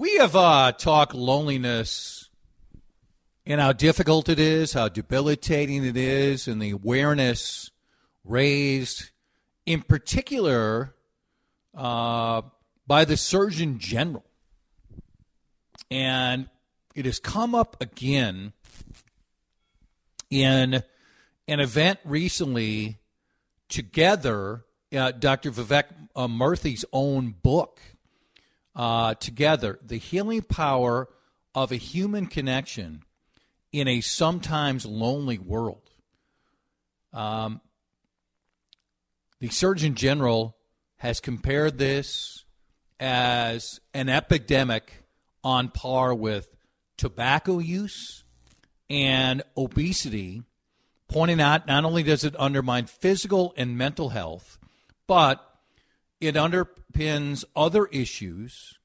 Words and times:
We 0.00 0.16
have 0.16 0.34
uh, 0.34 0.72
talked 0.72 1.12
loneliness 1.12 2.30
and 3.44 3.60
how 3.60 3.74
difficult 3.74 4.30
it 4.30 4.38
is, 4.38 4.72
how 4.72 4.88
debilitating 4.88 5.84
it 5.84 5.94
is, 5.94 6.48
and 6.48 6.62
the 6.62 6.70
awareness 6.70 7.70
raised, 8.24 9.10
in 9.66 9.82
particular, 9.82 10.94
uh, 11.76 12.40
by 12.86 13.04
the 13.04 13.18
Surgeon 13.18 13.78
General. 13.78 14.24
And 15.90 16.48
it 16.94 17.04
has 17.04 17.18
come 17.18 17.54
up 17.54 17.76
again 17.82 18.54
in 20.30 20.82
an 21.46 21.60
event 21.60 21.98
recently 22.06 23.00
together, 23.68 24.64
uh, 24.96 25.10
Dr. 25.10 25.50
Vivek 25.50 25.84
uh, 26.16 26.26
Murthy's 26.26 26.86
own 26.90 27.34
book 27.42 27.82
uh, 28.74 29.14
together 29.14 29.78
the 29.84 29.96
healing 29.96 30.42
power 30.42 31.08
of 31.54 31.72
a 31.72 31.76
human 31.76 32.26
connection 32.26 33.02
in 33.72 33.88
a 33.88 34.00
sometimes 34.00 34.86
lonely 34.86 35.38
world. 35.38 35.90
Um, 37.12 37.60
the 39.40 39.48
Surgeon 39.48 39.94
General 39.94 40.56
has 40.96 41.20
compared 41.20 41.78
this 41.78 42.44
as 42.98 43.80
an 43.94 44.08
epidemic 44.08 45.04
on 45.42 45.68
par 45.68 46.14
with 46.14 46.48
tobacco 46.96 47.58
use 47.58 48.24
and 48.90 49.42
obesity, 49.56 50.42
pointing 51.08 51.40
out 51.40 51.66
not 51.66 51.84
only 51.84 52.02
does 52.02 52.24
it 52.24 52.34
undermine 52.38 52.86
physical 52.86 53.54
and 53.56 53.78
mental 53.78 54.10
health, 54.10 54.58
but 55.06 55.49
it 56.20 56.34
underpins 56.34 57.44
other 57.56 57.86
issues 57.86 58.78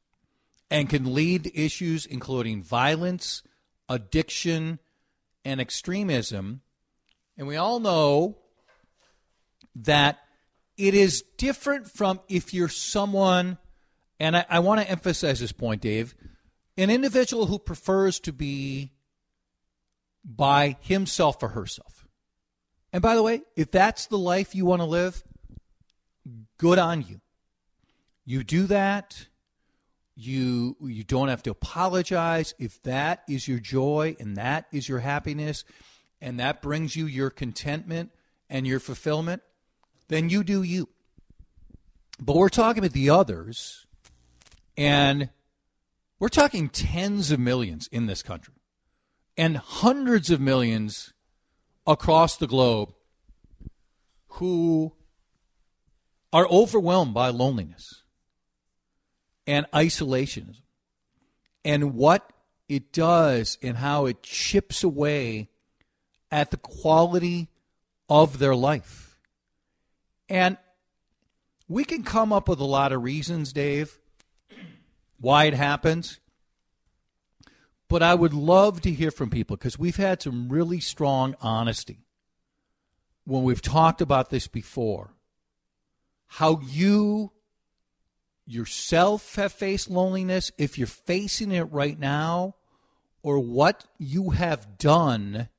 and 0.71 0.89
can 0.89 1.13
lead 1.13 1.43
to 1.43 1.59
issues 1.59 2.05
including 2.05 2.63
violence, 2.63 3.43
addiction, 3.89 4.79
and 5.43 5.61
extremism. 5.61 6.61
And 7.37 7.47
we 7.47 7.55
all 7.55 7.79
know 7.79 8.37
that 9.75 10.19
it 10.77 10.93
is 10.93 11.23
different 11.37 11.89
from 11.89 12.19
if 12.27 12.53
you're 12.53 12.69
someone, 12.69 13.57
and 14.19 14.37
I, 14.37 14.45
I 14.49 14.59
want 14.59 14.81
to 14.81 14.89
emphasize 14.89 15.39
this 15.39 15.51
point, 15.51 15.81
Dave, 15.81 16.15
an 16.77 16.89
individual 16.89 17.45
who 17.45 17.59
prefers 17.59 18.19
to 18.21 18.33
be 18.33 18.91
by 20.23 20.77
himself 20.81 21.41
or 21.43 21.49
herself. 21.49 22.07
And 22.91 23.01
by 23.01 23.15
the 23.15 23.23
way, 23.23 23.43
if 23.55 23.71
that's 23.71 24.07
the 24.07 24.17
life 24.17 24.55
you 24.55 24.65
want 24.65 24.81
to 24.81 24.85
live, 24.85 25.23
good 26.57 26.79
on 26.79 27.01
you. 27.01 27.21
You 28.25 28.43
do 28.43 28.67
that. 28.67 29.27
You 30.15 30.77
you 30.81 31.03
don't 31.03 31.27
have 31.27 31.43
to 31.43 31.51
apologize 31.51 32.53
if 32.57 32.81
that 32.83 33.23
is 33.29 33.47
your 33.47 33.59
joy 33.59 34.15
and 34.19 34.37
that 34.37 34.65
is 34.71 34.87
your 34.87 34.99
happiness 34.99 35.65
and 36.21 36.39
that 36.39 36.61
brings 36.61 36.95
you 36.95 37.05
your 37.05 37.29
contentment 37.29 38.11
and 38.49 38.65
your 38.65 38.79
fulfillment, 38.79 39.41
then 40.07 40.29
you 40.29 40.43
do 40.43 40.63
you. 40.63 40.89
But 42.19 42.37
we're 42.37 42.49
talking 42.49 42.79
about 42.79 42.93
the 42.93 43.09
others 43.09 43.85
and 44.77 45.29
we're 46.17 46.29
talking 46.29 46.69
tens 46.69 47.31
of 47.31 47.39
millions 47.39 47.87
in 47.91 48.05
this 48.05 48.23
country 48.23 48.53
and 49.37 49.57
hundreds 49.57 50.29
of 50.29 50.39
millions 50.39 51.13
across 51.85 52.37
the 52.37 52.47
globe 52.47 52.93
who 54.27 54.93
are 56.31 56.47
overwhelmed 56.47 57.13
by 57.13 57.29
loneliness 57.29 58.03
and 59.47 59.65
isolationism 59.71 60.61
and 61.63 61.95
what 61.95 62.31
it 62.67 62.91
does 62.91 63.57
and 63.61 63.77
how 63.77 64.05
it 64.05 64.23
chips 64.23 64.83
away 64.83 65.49
at 66.31 66.51
the 66.51 66.57
quality 66.57 67.49
of 68.09 68.39
their 68.39 68.55
life. 68.55 69.17
And 70.29 70.57
we 71.67 71.83
can 71.83 72.03
come 72.03 72.31
up 72.33 72.47
with 72.47 72.59
a 72.59 72.65
lot 72.65 72.91
of 72.91 73.03
reasons, 73.03 73.53
Dave, 73.53 73.97
why 75.19 75.45
it 75.45 75.53
happens. 75.53 76.19
But 77.87 78.01
I 78.01 78.15
would 78.15 78.33
love 78.33 78.81
to 78.81 78.91
hear 78.91 79.11
from 79.11 79.29
people 79.29 79.55
because 79.55 79.77
we've 79.77 79.95
had 79.95 80.21
some 80.21 80.49
really 80.49 80.79
strong 80.79 81.35
honesty 81.41 81.99
when 83.25 83.43
we've 83.43 83.61
talked 83.61 84.01
about 84.01 84.29
this 84.29 84.47
before. 84.47 85.13
How 86.27 86.59
you 86.61 87.31
yourself 88.45 89.35
have 89.35 89.53
faced 89.53 89.89
loneliness, 89.89 90.51
if 90.57 90.77
you're 90.77 90.87
facing 90.87 91.51
it 91.51 91.63
right 91.63 91.97
now, 91.99 92.55
or 93.23 93.39
what 93.39 93.85
you 93.97 94.31
have 94.31 94.77
done 94.77 95.49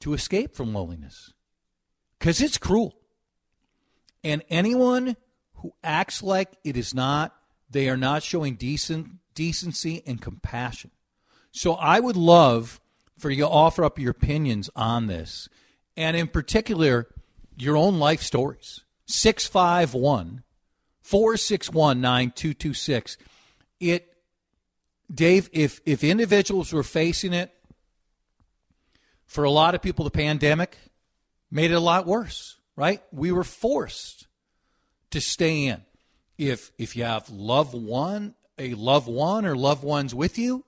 to 0.00 0.14
escape 0.14 0.54
from 0.54 0.72
loneliness. 0.72 1.32
Because 2.18 2.40
it's 2.40 2.58
cruel. 2.58 2.94
And 4.24 4.42
anyone 4.48 5.16
who 5.56 5.72
acts 5.84 6.22
like 6.22 6.56
it 6.64 6.76
is 6.76 6.94
not, 6.94 7.34
they 7.70 7.88
are 7.88 7.96
not 7.96 8.22
showing 8.22 8.54
decent 8.54 9.08
decency 9.34 10.02
and 10.06 10.20
compassion. 10.20 10.90
So 11.52 11.74
I 11.74 12.00
would 12.00 12.16
love 12.16 12.80
for 13.18 13.30
you 13.30 13.44
to 13.44 13.48
offer 13.48 13.84
up 13.84 13.98
your 13.98 14.12
opinions 14.12 14.70
on 14.74 15.06
this, 15.06 15.48
and 15.96 16.16
in 16.16 16.28
particular, 16.28 17.08
your 17.56 17.76
own 17.76 17.98
life 17.98 18.22
stories. 18.22 18.80
651 19.06 20.42
461 21.10 22.00
9226. 22.00 23.16
It, 23.80 24.14
Dave, 25.12 25.50
if, 25.52 25.80
if 25.84 26.04
individuals 26.04 26.72
were 26.72 26.84
facing 26.84 27.32
it, 27.32 27.52
for 29.26 29.42
a 29.42 29.50
lot 29.50 29.74
of 29.74 29.82
people, 29.82 30.04
the 30.04 30.12
pandemic 30.12 30.78
made 31.50 31.72
it 31.72 31.74
a 31.74 31.80
lot 31.80 32.06
worse, 32.06 32.58
right? 32.76 33.02
We 33.10 33.32
were 33.32 33.42
forced 33.42 34.28
to 35.10 35.20
stay 35.20 35.66
in. 35.66 35.82
If, 36.38 36.70
if 36.78 36.94
you 36.94 37.02
have 37.02 37.28
loved 37.28 37.74
one, 37.74 38.36
a 38.56 38.74
loved 38.74 39.08
one 39.08 39.44
or 39.44 39.56
loved 39.56 39.82
ones 39.82 40.14
with 40.14 40.38
you, 40.38 40.64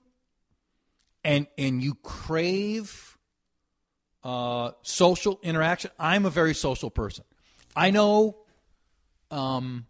and, 1.23 1.47
and 1.57 1.81
you 1.81 1.95
crave 1.95 3.17
uh, 4.25 4.71
social 4.81 5.39
interaction, 5.41 5.91
I'm 5.97 6.25
a 6.25 6.29
very 6.29 6.53
social 6.53 6.89
person. 6.89 7.23
I 7.77 7.91
know 7.91 8.39
um, 9.31 9.85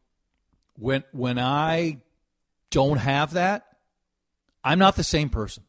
when 0.77 1.03
when 1.11 1.39
I 1.39 1.97
don't 2.69 2.97
have 2.97 3.33
that, 3.33 3.65
I'm 4.63 4.79
not 4.79 4.95
the 4.95 5.03
same 5.03 5.29
person. 5.29 5.63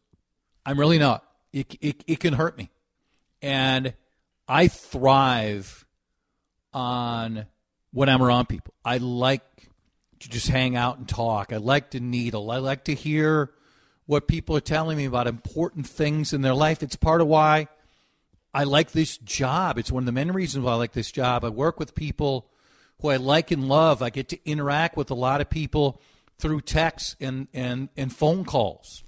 I'm 0.65 0.79
really 0.79 0.99
not. 0.99 1.25
It, 1.53 1.77
it, 1.81 2.05
it 2.07 2.21
can 2.21 2.33
hurt 2.35 2.57
me. 2.57 2.71
And 3.43 3.95
I 4.49 4.69
thrive 4.69 5.85
on 6.73 7.47
when 7.93 8.09
I'm 8.09 8.23
around 8.23 8.47
people. 8.49 8.75
I 8.85 8.99
like 8.99 9.43
to 10.21 10.29
just 10.29 10.49
hang 10.49 10.77
out 10.77 10.99
and 10.99 11.09
talk. 11.09 11.53
I 11.53 11.59
like 11.59 11.91
to 11.91 12.01
needle. 12.01 12.51
I 12.51 12.57
like 12.59 12.85
to 12.85 12.95
hear 12.95 13.53
what 14.07 14.27
people 14.27 14.57
are 14.57 14.61
telling 14.61 14.97
me 14.97 15.05
about 15.05 15.27
important 15.27 15.87
things 15.87 16.33
in 16.33 16.43
their 16.43 16.55
life. 16.55 16.83
It's 16.83 16.97
part 16.97 17.21
of 17.21 17.27
why 17.27 17.69
I 18.53 18.65
like 18.65 18.93
this 18.93 19.19
job. 19.19 19.79
It's 19.79 19.93
one 19.93 20.03
of 20.03 20.07
the 20.07 20.13
many 20.13 20.31
reasons 20.31 20.65
why 20.65 20.73
I 20.73 20.77
like 20.77 20.93
this 20.93 21.13
job. 21.13 21.45
I 21.45 21.49
work 21.51 21.79
with 21.79 21.95
people 21.95 22.49
who 23.01 23.09
I 23.09 23.17
like 23.17 23.51
and 23.51 23.69
love. 23.69 24.03
I 24.03 24.11
get 24.11 24.29
to 24.31 24.49
interact 24.49 24.97
with 24.97 25.11
a 25.11 25.15
lot 25.15 25.41
of 25.41 25.51
people 25.51 26.01
through 26.39 26.63
text 26.63 27.17
and, 27.21 27.49
and, 27.53 27.89
and 27.97 28.15
phone 28.15 28.45
calls. 28.45 29.05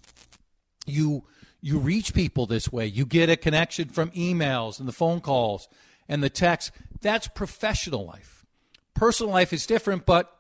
You 0.86 1.24
you 1.60 1.78
reach 1.78 2.14
people 2.14 2.46
this 2.46 2.70
way. 2.70 2.86
You 2.86 3.04
get 3.04 3.28
a 3.28 3.36
connection 3.36 3.88
from 3.88 4.10
emails 4.12 4.78
and 4.78 4.86
the 4.86 4.92
phone 4.92 5.20
calls 5.20 5.68
and 6.08 6.22
the 6.22 6.30
text. 6.30 6.70
That's 7.00 7.26
professional 7.26 8.06
life. 8.06 8.46
Personal 8.94 9.32
life 9.32 9.52
is 9.52 9.66
different, 9.66 10.06
but 10.06 10.32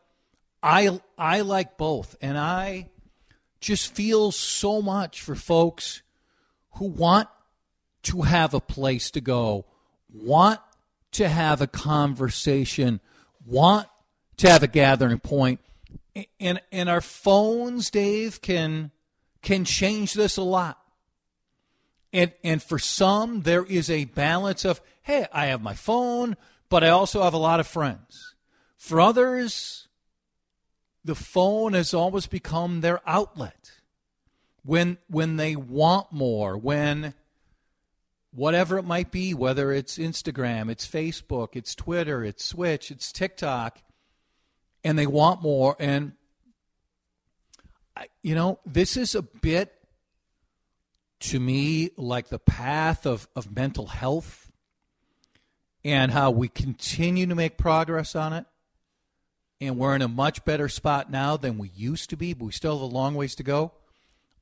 I 0.62 1.00
I 1.18 1.40
like 1.40 1.76
both, 1.76 2.16
and 2.20 2.38
I 2.38 2.90
just 3.60 3.94
feel 3.94 4.30
so 4.30 4.80
much 4.80 5.20
for 5.20 5.34
folks 5.34 6.02
who 6.74 6.86
want 6.86 7.28
to 8.04 8.22
have 8.22 8.54
a 8.54 8.60
place 8.60 9.10
to 9.10 9.20
go, 9.20 9.66
want 10.12 10.60
to 11.12 11.28
have 11.28 11.60
a 11.60 11.66
conversation, 11.66 13.00
want 13.46 13.88
to 14.38 14.50
have 14.50 14.62
a 14.62 14.68
gathering 14.68 15.18
point. 15.18 15.60
And 16.40 16.60
and 16.72 16.88
our 16.88 17.00
phones, 17.00 17.90
Dave, 17.90 18.40
can 18.40 18.90
can 19.42 19.64
change 19.64 20.14
this 20.14 20.36
a 20.36 20.42
lot. 20.42 20.78
And 22.12 22.32
and 22.42 22.62
for 22.62 22.78
some 22.78 23.42
there 23.42 23.64
is 23.64 23.90
a 23.90 24.06
balance 24.06 24.64
of, 24.64 24.80
hey, 25.02 25.26
I 25.32 25.46
have 25.46 25.62
my 25.62 25.74
phone, 25.74 26.36
but 26.68 26.82
I 26.82 26.88
also 26.88 27.22
have 27.22 27.34
a 27.34 27.38
lot 27.38 27.60
of 27.60 27.66
friends. 27.66 28.34
For 28.76 29.00
others, 29.00 29.88
the 31.04 31.14
phone 31.14 31.74
has 31.74 31.94
always 31.94 32.26
become 32.26 32.80
their 32.80 33.00
outlet. 33.06 33.72
When 34.64 34.98
when 35.08 35.36
they 35.36 35.54
want 35.54 36.12
more, 36.12 36.56
when 36.56 37.14
whatever 38.32 38.78
it 38.78 38.84
might 38.84 39.10
be, 39.10 39.34
whether 39.34 39.72
it's 39.72 39.98
Instagram, 39.98 40.70
it's 40.70 40.86
Facebook, 40.86 41.50
it's 41.54 41.74
Twitter, 41.74 42.24
it's 42.24 42.48
Twitch, 42.48 42.90
it's 42.90 43.12
TikTok, 43.12 43.80
and 44.84 44.98
they 44.98 45.06
want 45.06 45.42
more. 45.42 45.76
And, 45.78 46.12
you 48.22 48.34
know, 48.34 48.58
this 48.66 48.96
is 48.96 49.14
a 49.14 49.22
bit, 49.22 49.72
to 51.20 51.40
me, 51.40 51.90
like 51.96 52.28
the 52.28 52.38
path 52.38 53.06
of, 53.06 53.26
of 53.34 53.54
mental 53.54 53.86
health 53.86 54.52
and 55.84 56.10
how 56.12 56.30
we 56.30 56.48
continue 56.48 57.26
to 57.26 57.34
make 57.34 57.56
progress 57.56 58.14
on 58.14 58.32
it. 58.32 58.44
And 59.60 59.78
we're 59.78 59.94
in 59.94 60.02
a 60.02 60.08
much 60.08 60.44
better 60.44 60.68
spot 60.68 61.10
now 61.10 61.38
than 61.38 61.56
we 61.56 61.70
used 61.74 62.10
to 62.10 62.16
be, 62.16 62.34
but 62.34 62.44
we 62.44 62.52
still 62.52 62.74
have 62.74 62.82
a 62.82 62.94
long 62.94 63.14
ways 63.14 63.34
to 63.36 63.42
go. 63.42 63.72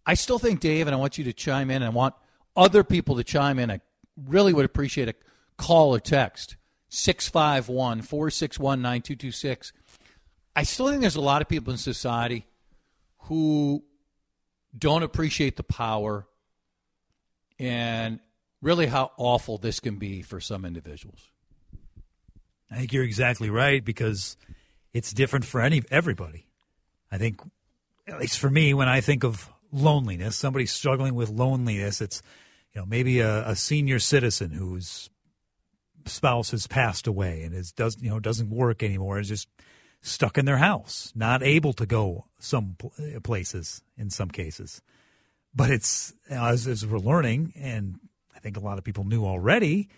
I 0.04 0.14
still 0.14 0.40
think, 0.40 0.58
Dave, 0.58 0.88
and 0.88 0.94
I 0.94 0.98
want 0.98 1.16
you 1.18 1.24
to 1.24 1.32
chime 1.32 1.70
in, 1.70 1.76
and 1.76 1.84
I 1.84 1.90
want 1.90 2.14
other 2.56 2.84
people 2.84 3.16
to 3.16 3.24
chime 3.24 3.58
in. 3.58 3.70
I 3.70 3.80
really 4.26 4.52
would 4.52 4.64
appreciate 4.64 5.08
a 5.08 5.14
call 5.56 5.94
or 5.94 6.00
text 6.00 6.56
651 6.88 8.02
461 8.02 8.80
9226. 8.80 9.72
I 10.56 10.62
still 10.62 10.88
think 10.88 11.00
there's 11.00 11.16
a 11.16 11.20
lot 11.20 11.42
of 11.42 11.48
people 11.48 11.72
in 11.72 11.78
society 11.78 12.46
who 13.22 13.82
don't 14.76 15.02
appreciate 15.02 15.56
the 15.56 15.62
power 15.62 16.26
and 17.58 18.20
really 18.62 18.86
how 18.86 19.12
awful 19.16 19.58
this 19.58 19.80
can 19.80 19.96
be 19.96 20.22
for 20.22 20.40
some 20.40 20.64
individuals. 20.64 21.20
I 22.70 22.76
think 22.76 22.92
you're 22.92 23.04
exactly 23.04 23.50
right 23.50 23.84
because 23.84 24.36
it's 24.92 25.12
different 25.12 25.44
for 25.44 25.60
any 25.60 25.82
everybody. 25.90 26.46
I 27.10 27.18
think, 27.18 27.40
at 28.08 28.18
least 28.18 28.38
for 28.38 28.50
me, 28.50 28.74
when 28.74 28.88
I 28.88 29.00
think 29.00 29.24
of 29.24 29.50
loneliness, 29.70 30.36
somebody 30.36 30.66
struggling 30.66 31.14
with 31.14 31.28
loneliness, 31.28 32.00
it's 32.00 32.22
you 32.74 32.80
know 32.80 32.86
maybe 32.86 33.20
a, 33.20 33.48
a 33.48 33.56
senior 33.56 33.98
citizen 33.98 34.50
whose 34.50 35.10
spouse 36.06 36.50
has 36.50 36.66
passed 36.66 37.06
away 37.06 37.42
and 37.42 37.54
is 37.54 37.72
does 37.72 37.96
you 38.00 38.10
know 38.10 38.20
doesn't 38.20 38.50
work 38.50 38.82
anymore 38.82 39.18
is 39.18 39.28
just 39.28 39.48
stuck 40.04 40.36
in 40.36 40.44
their 40.44 40.58
house, 40.58 41.12
not 41.16 41.42
able 41.42 41.72
to 41.72 41.86
go 41.86 42.26
some 42.38 42.76
uh, 42.82 43.18
places 43.20 43.82
in 43.96 44.10
some 44.10 44.28
cases. 44.28 44.82
But 45.54 45.70
it's 45.70 46.12
as, 46.28 46.66
as 46.66 46.86
we're 46.86 46.98
learning, 46.98 47.54
and 47.56 47.98
I 48.36 48.38
think 48.40 48.56
a 48.56 48.60
lot 48.60 48.76
of 48.76 48.84
people 48.84 49.04
knew 49.04 49.24
already. 49.24 49.88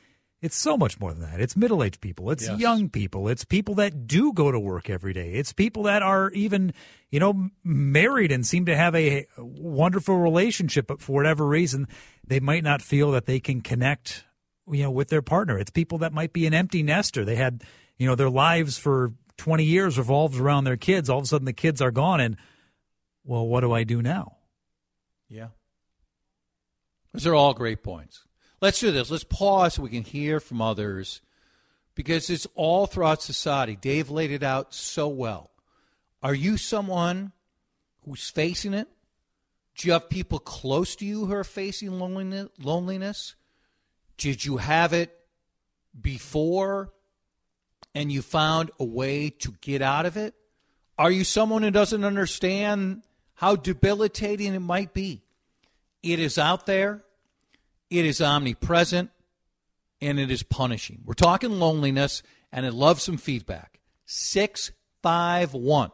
It's 0.42 0.56
so 0.56 0.76
much 0.76 1.00
more 1.00 1.12
than 1.12 1.22
that. 1.22 1.40
It's 1.40 1.56
middle 1.56 1.82
aged 1.82 2.00
people. 2.00 2.30
It's 2.30 2.46
yes. 2.46 2.58
young 2.58 2.90
people. 2.90 3.28
It's 3.28 3.44
people 3.44 3.74
that 3.76 4.06
do 4.06 4.32
go 4.32 4.52
to 4.52 4.60
work 4.60 4.90
every 4.90 5.14
day. 5.14 5.32
It's 5.32 5.52
people 5.52 5.84
that 5.84 6.02
are 6.02 6.30
even, 6.32 6.74
you 7.10 7.18
know, 7.18 7.48
married 7.64 8.30
and 8.30 8.46
seem 8.46 8.66
to 8.66 8.76
have 8.76 8.94
a 8.94 9.26
wonderful 9.38 10.18
relationship, 10.18 10.86
but 10.86 11.00
for 11.00 11.12
whatever 11.12 11.46
reason, 11.46 11.88
they 12.26 12.38
might 12.38 12.64
not 12.64 12.82
feel 12.82 13.12
that 13.12 13.24
they 13.24 13.40
can 13.40 13.62
connect, 13.62 14.24
you 14.70 14.82
know, 14.82 14.90
with 14.90 15.08
their 15.08 15.22
partner. 15.22 15.58
It's 15.58 15.70
people 15.70 15.98
that 15.98 16.12
might 16.12 16.34
be 16.34 16.46
an 16.46 16.52
empty 16.52 16.82
nester. 16.82 17.24
They 17.24 17.36
had, 17.36 17.64
you 17.96 18.06
know, 18.06 18.14
their 18.14 18.30
lives 18.30 18.76
for 18.76 19.12
20 19.38 19.64
years 19.64 19.96
revolved 19.96 20.38
around 20.38 20.64
their 20.64 20.76
kids. 20.76 21.08
All 21.08 21.18
of 21.18 21.24
a 21.24 21.28
sudden 21.28 21.46
the 21.46 21.54
kids 21.54 21.80
are 21.80 21.90
gone 21.90 22.20
and, 22.20 22.36
well, 23.24 23.46
what 23.46 23.60
do 23.60 23.72
I 23.72 23.84
do 23.84 24.02
now? 24.02 24.36
Yeah. 25.30 25.48
Those 27.14 27.26
are 27.26 27.34
all 27.34 27.54
great 27.54 27.82
points. 27.82 28.22
Let's 28.66 28.80
do 28.80 28.90
this. 28.90 29.12
Let's 29.12 29.22
pause 29.22 29.74
so 29.74 29.82
we 29.82 29.90
can 29.90 30.02
hear 30.02 30.40
from 30.40 30.60
others 30.60 31.20
because 31.94 32.28
it's 32.30 32.48
all 32.56 32.88
throughout 32.88 33.22
society. 33.22 33.76
Dave 33.76 34.10
laid 34.10 34.32
it 34.32 34.42
out 34.42 34.74
so 34.74 35.06
well. 35.06 35.52
Are 36.20 36.34
you 36.34 36.56
someone 36.56 37.30
who's 38.04 38.28
facing 38.28 38.74
it? 38.74 38.88
Do 39.76 39.86
you 39.86 39.92
have 39.92 40.10
people 40.10 40.40
close 40.40 40.96
to 40.96 41.06
you 41.06 41.26
who 41.26 41.32
are 41.32 41.44
facing 41.44 41.96
loneliness? 41.96 43.36
Did 44.18 44.44
you 44.44 44.56
have 44.56 44.92
it 44.92 45.16
before 46.02 46.92
and 47.94 48.10
you 48.10 48.20
found 48.20 48.72
a 48.80 48.84
way 48.84 49.30
to 49.30 49.54
get 49.60 49.80
out 49.80 50.06
of 50.06 50.16
it? 50.16 50.34
Are 50.98 51.12
you 51.12 51.22
someone 51.22 51.62
who 51.62 51.70
doesn't 51.70 52.02
understand 52.02 53.02
how 53.34 53.54
debilitating 53.54 54.54
it 54.54 54.58
might 54.58 54.92
be? 54.92 55.22
It 56.02 56.18
is 56.18 56.36
out 56.36 56.66
there, 56.66 57.04
it 57.90 58.04
is 58.04 58.20
omnipresent, 58.20 59.10
and 60.00 60.18
it 60.18 60.30
is 60.30 60.42
punishing. 60.42 61.02
We're 61.04 61.14
talking 61.14 61.58
loneliness, 61.58 62.22
and 62.52 62.66
I'd 62.66 62.72
love 62.72 63.00
some 63.00 63.16
feedback. 63.16 63.80
651 64.06 65.90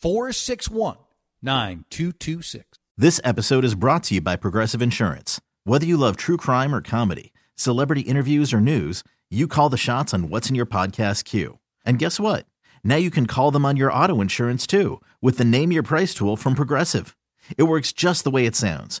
461 0.00 0.96
9226. 1.42 2.78
This 2.96 3.20
episode 3.24 3.64
is 3.64 3.74
brought 3.74 4.04
to 4.04 4.14
you 4.14 4.20
by 4.20 4.36
Progressive 4.36 4.82
Insurance. 4.82 5.40
Whether 5.64 5.86
you 5.86 5.96
love 5.96 6.16
true 6.16 6.36
crime 6.36 6.74
or 6.74 6.80
comedy, 6.80 7.32
celebrity 7.54 8.02
interviews 8.02 8.52
or 8.52 8.60
news, 8.60 9.02
you 9.30 9.48
call 9.48 9.68
the 9.68 9.76
shots 9.76 10.12
on 10.12 10.28
what's 10.28 10.50
in 10.50 10.54
your 10.54 10.66
podcast 10.66 11.24
queue. 11.24 11.58
And 11.84 11.98
guess 11.98 12.20
what? 12.20 12.46
Now 12.84 12.96
you 12.96 13.10
can 13.10 13.26
call 13.26 13.50
them 13.50 13.64
on 13.64 13.76
your 13.76 13.92
auto 13.92 14.20
insurance 14.20 14.66
too 14.66 15.00
with 15.20 15.38
the 15.38 15.44
Name 15.44 15.72
Your 15.72 15.82
Price 15.82 16.14
tool 16.14 16.36
from 16.36 16.54
Progressive. 16.54 17.16
It 17.56 17.64
works 17.64 17.92
just 17.92 18.24
the 18.24 18.30
way 18.30 18.46
it 18.46 18.54
sounds. 18.54 19.00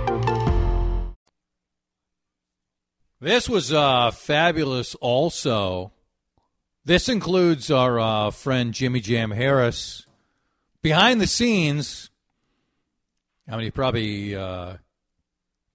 This 3.21 3.47
was 3.47 3.71
uh, 3.71 4.09
fabulous 4.09 4.95
also. 4.95 5.91
This 6.83 7.07
includes 7.07 7.69
our 7.69 7.99
uh, 7.99 8.31
friend 8.31 8.73
Jimmy 8.73 8.99
Jam 8.99 9.29
Harris. 9.29 10.07
Behind 10.81 11.21
the 11.21 11.27
scenes, 11.27 12.09
I 13.47 13.51
mean, 13.51 13.65
he 13.65 13.69
probably 13.69 14.35
uh, 14.35 14.77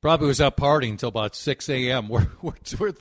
probably 0.01 0.27
was 0.27 0.41
out 0.41 0.57
partying 0.57 0.91
until 0.91 1.09
about 1.09 1.37
6 1.37 1.69
a.m. 1.69 2.09
We're, 2.09 2.27
we're, 2.43 2.55
we're, 2.81 2.95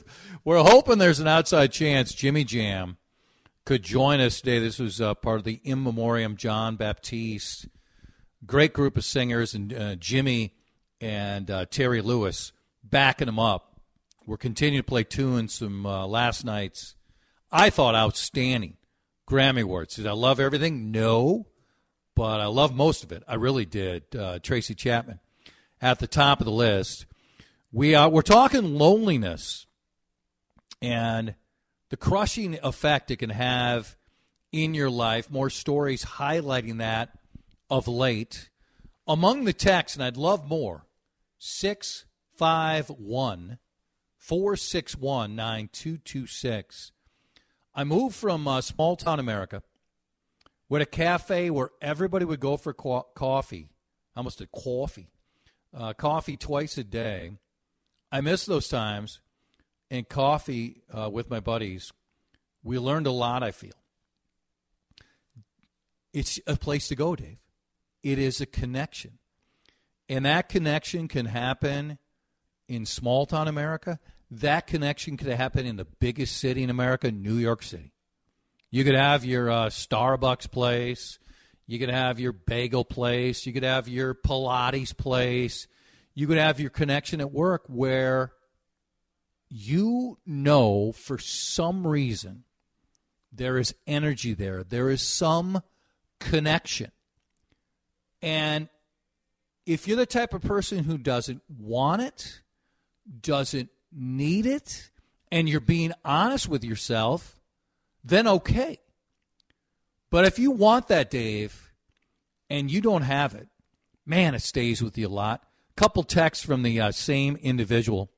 we're, 0.44 0.64
hoping 0.64 1.00
there's 1.00 1.20
an 1.20 1.28
outside 1.28 1.72
chance 1.72 2.14
Jimmy 2.14 2.44
Jam 2.44 2.98
could 3.66 3.82
join 3.82 4.20
us 4.20 4.42
today. 4.42 4.60
This 4.60 4.78
was 4.78 5.02
uh, 5.02 5.16
part 5.16 5.40
of 5.40 5.44
the 5.46 5.60
In 5.64 5.82
Memoriam 5.82 6.38
Jon 6.38 6.76
Batiste. 6.76 7.68
Great 8.46 8.74
group 8.74 8.96
of 8.96 9.06
singers, 9.06 9.56
and 9.56 9.74
uh, 9.74 9.96
Jimmy 9.96 10.54
and 11.02 11.50
uh, 11.50 11.66
Terry 11.66 12.02
Lewis 12.02 12.52
backing 12.84 13.26
them 13.26 13.40
up. 13.40 13.75
We're 14.28 14.38
continuing 14.38 14.82
to 14.82 14.88
play 14.88 15.04
tunes 15.04 15.60
from 15.60 15.86
uh, 15.86 16.08
last 16.08 16.44
night's, 16.44 16.96
I 17.52 17.70
thought, 17.70 17.94
outstanding 17.94 18.78
Grammy 19.30 19.62
Awards. 19.62 19.98
Did 19.98 20.08
I 20.08 20.14
love 20.14 20.40
everything? 20.40 20.92
No, 20.92 21.46
but 22.16 22.42
I 22.42 22.48
love 22.48 22.74
most 22.74 23.04
of 23.04 23.12
it. 23.12 23.22
I 23.28 23.36
really 23.36 23.66
did. 23.66 24.16
Uh, 24.16 24.40
Tracy 24.40 24.74
Chapman 24.74 25.20
at 25.80 26.00
the 26.00 26.08
top 26.08 26.42
of 26.42 26.46
the 26.46 26.52
list. 26.52 27.06
We 27.72 27.94
are, 27.94 28.10
we're 28.10 28.24
talking 28.24 28.74
loneliness 28.74 29.68
and 30.82 31.36
the 31.90 31.98
crushing 31.98 32.58
effect 32.64 33.12
it 33.12 33.18
can 33.18 33.30
have 33.30 33.96
in 34.52 34.74
your 34.74 34.90
life. 34.90 35.30
More 35.30 35.52
stories 35.52 36.04
highlighting 36.04 36.80
that 36.80 37.12
of 37.70 37.88
late. 37.88 38.50
Among 39.08 39.44
the 39.44 39.54
texts, 39.54 39.98
and 39.98 40.04
I'd 40.04 40.18
love 40.18 40.48
more, 40.48 40.88
651 41.38 43.60
461 44.26 45.36
9226. 45.36 46.92
I 47.76 47.84
moved 47.84 48.16
from 48.16 48.48
uh, 48.48 48.60
small 48.62 48.96
town 48.96 49.20
America 49.20 49.62
with 50.68 50.82
a 50.82 50.88
cafe 50.88 51.52
where 51.52 51.70
everybody 51.80 52.26
would 52.26 52.40
go 52.40 52.58
for 52.58 52.74
co- 52.74 53.06
coffee. 53.14 53.70
I 54.16 54.22
almost 54.22 54.40
did 54.40 54.52
coffee. 54.52 55.12
Uh, 55.72 55.94
coffee 55.94 56.38
twice 56.38 56.76
a 56.80 56.84
day. 56.84 57.34
I 58.12 58.22
miss 58.22 58.48
those 58.48 58.68
times. 58.68 59.22
And 59.92 60.10
coffee 60.10 60.82
uh, 60.92 61.12
with 61.14 61.30
my 61.30 61.40
buddies, 61.40 61.94
we 62.64 62.80
learned 62.80 63.06
a 63.06 63.12
lot, 63.12 63.44
I 63.44 63.52
feel. 63.52 63.78
It's 66.14 66.40
a 66.48 66.56
place 66.56 66.88
to 66.88 66.96
go, 66.96 67.16
Dave. 67.16 67.38
It 68.02 68.18
is 68.18 68.42
a 68.42 68.48
connection. 68.48 69.20
And 70.10 70.26
that 70.26 70.50
connection 70.50 71.08
can 71.08 71.28
happen 71.28 72.00
in 72.68 72.86
small 72.86 73.26
town 73.26 73.48
America. 73.48 74.00
That 74.32 74.68
connection 74.68 75.18
could 75.18 75.28
happen 75.28 75.66
in 75.66 75.76
the 75.76 75.86
biggest 75.86 76.38
city 76.38 76.64
in 76.64 76.70
America, 76.70 77.12
New 77.12 77.36
York 77.36 77.64
City. 77.64 77.94
You 78.72 78.84
could 78.84 78.96
have 78.96 79.24
your 79.24 79.50
uh, 79.50 79.66
Starbucks 79.68 80.52
place. 80.52 81.20
You 81.68 81.80
could 81.80 81.90
have 81.90 82.20
your 82.20 82.34
bagel 82.34 82.84
place. 82.84 83.46
You 83.46 83.54
could 83.54 83.64
have 83.64 83.88
your 83.88 84.14
Pilates 84.14 84.96
place. 84.96 85.68
You 86.14 86.28
could 86.28 86.38
have 86.38 86.60
your 86.60 86.70
connection 86.70 87.22
at 87.22 87.32
work 87.32 87.64
where 87.68 88.34
you 89.50 90.18
know 90.26 90.92
for 90.92 91.18
some 91.18 91.86
reason 91.86 92.44
there 93.32 93.58
is 93.58 93.76
energy 93.86 94.34
there. 94.34 94.64
There 94.64 94.90
is 94.90 95.02
some 95.02 95.62
connection. 96.20 96.92
And 98.22 98.70
if 99.66 99.88
you're 99.88 99.98
the 99.98 100.06
type 100.06 100.34
of 100.34 100.42
person 100.42 100.84
who 100.84 100.98
doesn't 100.98 101.42
want 101.48 102.02
it, 102.02 102.42
doesn't 103.22 103.70
need 103.92 104.46
it, 104.46 104.90
and 105.32 105.48
you're 105.48 105.60
being 105.60 105.94
honest 106.04 106.48
with 106.48 106.64
yourself, 106.64 107.40
then 108.04 108.28
okay. 108.28 108.80
But 110.10 110.26
if 110.26 110.40
you 110.40 110.52
want 110.52 110.88
that, 110.88 111.10
Dave, 111.10 111.72
and 112.50 112.70
you 112.70 112.82
don't 112.82 113.02
have 113.02 113.34
it, 113.34 113.48
man, 114.06 114.36
it 114.36 114.42
stays 114.42 114.82
with 114.82 114.98
you 114.98 115.08
a 115.08 115.10
lot. 115.10 115.44
Couple 115.76 116.04
texts 116.04 116.46
from 116.46 116.64
the 116.64 116.80
uh, 116.80 116.92
same 116.92 117.36
individual. 117.38 118.10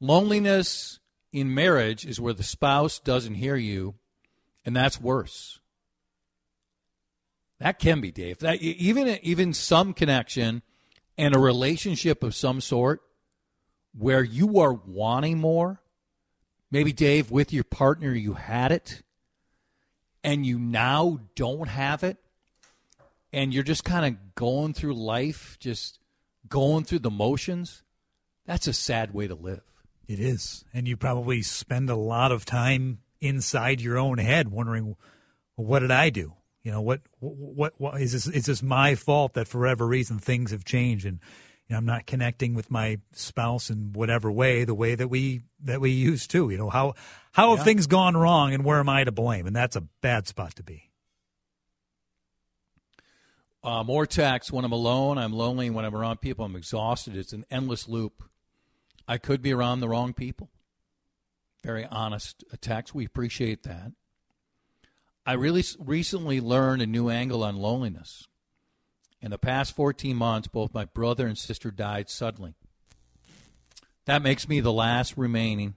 Loneliness 0.00 0.98
in 1.32 1.54
marriage 1.54 2.04
is 2.04 2.20
where 2.20 2.32
the 2.32 2.42
spouse 2.42 2.98
doesn't 2.98 3.34
hear 3.34 3.54
you, 3.54 3.94
and 4.64 4.74
that's 4.74 5.00
worse. 5.00 5.60
That 7.60 7.78
can 7.78 8.00
be, 8.00 8.10
Dave. 8.10 8.38
That 8.38 8.60
even 8.60 9.18
even 9.22 9.52
some 9.52 9.92
connection 9.92 10.62
and 11.18 11.36
a 11.36 11.38
relationship 11.38 12.22
of 12.22 12.34
some 12.34 12.60
sort 12.60 13.02
where 13.96 14.22
you 14.22 14.58
are 14.60 14.72
wanting 14.72 15.38
more. 15.38 15.80
Maybe 16.70 16.92
Dave, 16.92 17.30
with 17.30 17.52
your 17.52 17.64
partner, 17.64 18.12
you 18.12 18.34
had 18.34 18.70
it, 18.70 19.02
and 20.22 20.46
you 20.46 20.58
now 20.58 21.20
don't 21.34 21.68
have 21.68 22.04
it, 22.04 22.18
and 23.32 23.52
you're 23.52 23.64
just 23.64 23.84
kind 23.84 24.06
of 24.06 24.34
going 24.34 24.74
through 24.74 24.94
life, 24.94 25.56
just 25.58 25.98
going 26.48 26.84
through 26.84 27.00
the 27.00 27.10
motions. 27.10 27.82
That's 28.46 28.66
a 28.66 28.72
sad 28.72 29.12
way 29.12 29.26
to 29.26 29.34
live. 29.34 29.62
It 30.06 30.20
is. 30.20 30.64
And 30.74 30.88
you 30.88 30.96
probably 30.96 31.42
spend 31.42 31.90
a 31.90 31.96
lot 31.96 32.32
of 32.32 32.44
time 32.44 32.98
inside 33.20 33.80
your 33.80 33.98
own 33.98 34.18
head 34.18 34.48
wondering, 34.48 34.96
what 35.56 35.80
did 35.80 35.90
I 35.90 36.10
do? 36.10 36.34
You 36.62 36.72
know, 36.72 36.80
what, 36.80 37.00
what, 37.20 37.74
what 37.78 38.00
is 38.00 38.12
this, 38.12 38.26
is 38.26 38.46
this 38.46 38.62
my 38.62 38.94
fault 38.94 39.34
that 39.34 39.48
for 39.48 39.60
whatever 39.60 39.86
reason 39.86 40.18
things 40.18 40.50
have 40.50 40.64
changed 40.64 41.06
and 41.06 41.20
know, 41.70 41.78
I'm 41.78 41.86
not 41.86 42.06
connecting 42.06 42.54
with 42.54 42.70
my 42.70 42.98
spouse 43.12 43.70
in 43.70 43.92
whatever 43.92 44.30
way, 44.30 44.64
the 44.64 44.74
way 44.74 44.94
that 44.94 45.08
we, 45.08 45.42
that 45.62 45.80
we 45.80 45.90
used 45.90 46.30
to, 46.32 46.50
you 46.50 46.58
know, 46.58 46.70
how, 46.70 46.94
how 47.32 47.54
have 47.54 47.64
things 47.64 47.86
gone 47.86 48.16
wrong 48.16 48.52
and 48.52 48.64
where 48.64 48.80
am 48.80 48.88
I 48.88 49.04
to 49.04 49.12
blame? 49.12 49.46
And 49.46 49.54
that's 49.54 49.76
a 49.76 49.82
bad 50.00 50.26
spot 50.26 50.56
to 50.56 50.62
be. 50.62 50.90
Uh, 53.62 53.84
more 53.84 54.06
text. 54.06 54.52
When 54.52 54.64
I'm 54.64 54.72
alone, 54.72 55.18
I'm 55.18 55.32
lonely. 55.32 55.68
When 55.70 55.84
I'm 55.84 55.94
around 55.94 56.20
people, 56.20 56.44
I'm 56.44 56.56
exhausted. 56.56 57.16
It's 57.16 57.32
an 57.32 57.44
endless 57.50 57.88
loop. 57.88 58.24
I 59.06 59.18
could 59.18 59.42
be 59.42 59.52
around 59.52 59.80
the 59.80 59.88
wrong 59.88 60.12
people. 60.12 60.50
Very 61.62 61.84
honest 61.84 62.42
text. 62.60 62.94
We 62.94 63.04
appreciate 63.04 63.64
that. 63.64 63.92
I 65.26 65.34
really 65.34 65.62
recently 65.78 66.40
learned 66.40 66.80
a 66.80 66.86
new 66.86 67.10
angle 67.10 67.44
on 67.44 67.56
loneliness. 67.56 68.26
In 69.22 69.30
the 69.30 69.38
past 69.38 69.76
14 69.76 70.16
months, 70.16 70.48
both 70.48 70.72
my 70.72 70.86
brother 70.86 71.26
and 71.26 71.36
sister 71.36 71.70
died 71.70 72.08
suddenly. 72.08 72.54
That 74.06 74.22
makes 74.22 74.48
me 74.48 74.60
the 74.60 74.72
last 74.72 75.16
remaining 75.16 75.74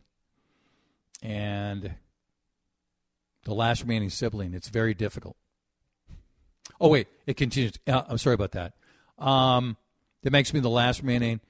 and 1.21 1.95
the 3.43 3.53
last 3.53 3.81
remaining 3.81 4.09
sibling. 4.09 4.53
It's 4.53 4.69
very 4.69 4.93
difficult. 4.93 5.35
Oh, 6.79 6.87
wait, 6.87 7.07
it 7.27 7.35
continues. 7.35 7.73
Uh, 7.85 8.03
I'm 8.07 8.17
sorry 8.17 8.35
about 8.35 8.53
that. 8.53 8.73
Um, 9.17 9.77
that 10.23 10.31
makes 10.31 10.53
me 10.53 10.59
the 10.59 10.69
last 10.69 11.01
remaining 11.01 11.41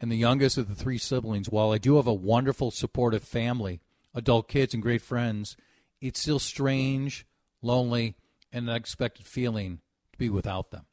and 0.00 0.10
the 0.10 0.16
youngest 0.16 0.58
of 0.58 0.68
the 0.68 0.74
three 0.74 0.98
siblings. 0.98 1.48
While 1.48 1.70
I 1.72 1.78
do 1.78 1.96
have 1.96 2.06
a 2.06 2.14
wonderful, 2.14 2.70
supportive 2.70 3.22
family, 3.22 3.80
adult 4.14 4.48
kids, 4.48 4.74
and 4.74 4.82
great 4.82 5.02
friends, 5.02 5.56
it's 6.00 6.20
still 6.20 6.38
strange 6.38 7.26
lonely, 7.62 8.16
and 8.52 8.64
an 8.64 8.70
unexpected 8.70 9.26
feeling 9.26 9.78
to 10.12 10.18
be 10.18 10.28
without 10.28 10.70
them. 10.70 10.86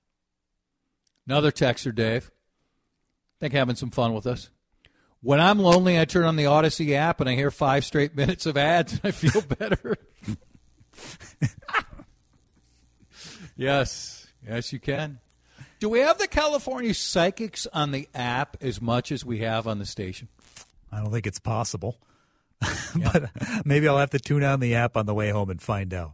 Another 1.29 1.51
texter, 1.51 1.93
Dave. 1.93 2.31
Think 3.39 3.53
having 3.53 3.75
some 3.75 3.91
fun 3.91 4.15
with 4.15 4.25
us. 4.25 4.49
When 5.21 5.39
I'm 5.39 5.59
lonely, 5.59 5.99
I 5.99 6.05
turn 6.05 6.25
on 6.25 6.37
the 6.37 6.45
Audacy 6.45 6.93
app 6.93 7.21
and 7.21 7.29
I 7.29 7.35
hear 7.35 7.51
five 7.51 7.85
straight 7.85 8.15
minutes 8.15 8.47
of 8.47 8.57
ads 8.57 8.93
and 8.93 9.01
I 9.03 9.11
feel 9.11 9.41
better. 9.59 9.95
yes, 13.55 14.25
yes, 14.43 14.73
you 14.73 14.79
can. 14.79 15.19
Do 15.79 15.87
we 15.87 15.99
have 15.99 16.17
the 16.17 16.27
California 16.27 16.95
psychics 16.95 17.67
on 17.71 17.91
the 17.91 18.09
app 18.15 18.57
as 18.61 18.81
much 18.81 19.11
as 19.11 19.23
we 19.23 19.37
have 19.41 19.67
on 19.67 19.77
the 19.77 19.85
station? 19.85 20.29
I 20.91 20.99
don't 20.99 21.11
think 21.11 21.27
it's 21.27 21.39
possible. 21.39 21.99
but 23.13 23.29
maybe 23.65 23.87
I'll 23.87 23.99
have 23.99 24.09
to 24.09 24.19
tune 24.19 24.43
on 24.43 24.61
the 24.61 24.73
app 24.73 24.97
on 24.97 25.05
the 25.05 25.13
way 25.13 25.29
home 25.29 25.51
and 25.51 25.61
find 25.61 25.93
out. 25.93 26.13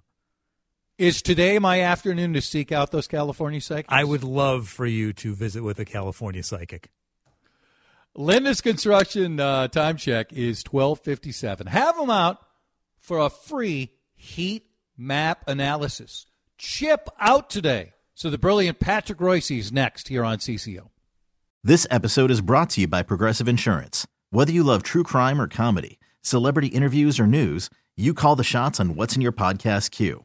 Is 0.97 1.21
today 1.21 1.59
my 1.59 1.81
afternoon 1.81 2.31
to 2.35 2.41
seek 2.41 2.71
out 2.71 2.91
those 2.91 3.05
California 3.05 3.59
psychics? 3.59 3.89
I 3.91 4.05
would 4.05 4.23
love 4.23 4.69
for 4.69 4.85
you 4.85 5.11
to 5.11 5.35
visit 5.35 5.61
with 5.61 5.77
a 5.77 5.83
California 5.83 6.41
psychic. 6.41 6.89
Lindus 8.17 8.63
construction 8.63 9.41
uh, 9.41 9.67
time 9.67 9.97
check 9.97 10.31
is 10.31 10.63
twelve 10.63 11.01
fifty 11.01 11.33
seven. 11.33 11.67
Have 11.67 11.97
them 11.97 12.09
out 12.09 12.39
for 12.97 13.19
a 13.19 13.29
free 13.29 13.91
heat 14.13 14.67
map 14.97 15.43
analysis. 15.49 16.27
Chip 16.57 17.09
out 17.19 17.49
today. 17.49 17.91
So 18.13 18.29
the 18.29 18.37
brilliant 18.37 18.79
Patrick 18.79 19.19
Royce 19.19 19.51
is 19.51 19.73
next 19.73 20.07
here 20.07 20.23
on 20.23 20.37
CCO. 20.37 20.91
This 21.61 21.85
episode 21.91 22.31
is 22.31 22.39
brought 22.39 22.69
to 22.69 22.81
you 22.81 22.87
by 22.87 23.03
Progressive 23.03 23.49
Insurance. 23.49 24.07
Whether 24.29 24.53
you 24.53 24.63
love 24.63 24.81
true 24.81 25.03
crime 25.03 25.41
or 25.41 25.49
comedy, 25.49 25.99
celebrity 26.21 26.69
interviews 26.69 27.19
or 27.19 27.27
news, 27.27 27.69
you 27.97 28.13
call 28.13 28.37
the 28.37 28.45
shots 28.45 28.79
on 28.79 28.95
what's 28.95 29.17
in 29.17 29.21
your 29.21 29.33
podcast 29.33 29.91
queue. 29.91 30.24